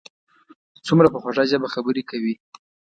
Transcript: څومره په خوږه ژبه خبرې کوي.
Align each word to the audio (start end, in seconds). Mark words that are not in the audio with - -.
څومره 0.87 1.07
په 1.13 1.17
خوږه 1.21 1.43
ژبه 1.51 1.67
خبرې 1.75 2.03
کوي. 2.09 2.33